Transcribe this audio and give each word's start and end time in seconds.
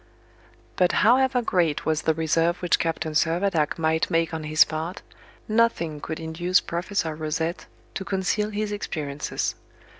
But 0.77 0.93
however 1.05 1.43
great 1.43 1.85
was 1.85 2.01
the 2.01 2.15
reserve 2.15 2.57
which 2.57 2.79
Captain 2.79 3.13
Servadac 3.13 3.77
might 3.77 4.09
make 4.09 4.33
on 4.33 4.45
his 4.45 4.65
part, 4.65 5.03
nothing 5.47 6.01
could 6.01 6.19
induce 6.19 6.59
Professor 6.59 7.13
Rosette 7.13 7.67
to 7.93 8.03
conceal 8.03 8.49
his 8.49 8.71
experiences. 8.71 9.53